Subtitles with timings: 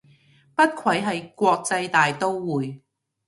[0.55, 2.81] 不愧係國際大刀會